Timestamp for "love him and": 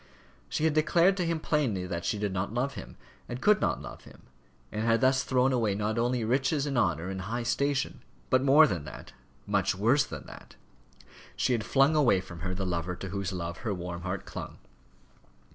2.51-3.39, 3.83-4.81